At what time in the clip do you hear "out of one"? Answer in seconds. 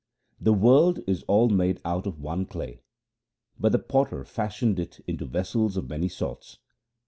1.85-2.47